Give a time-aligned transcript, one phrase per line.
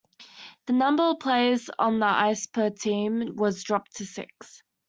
[0.65, 4.63] The number of players on the ice per team was dropped to six.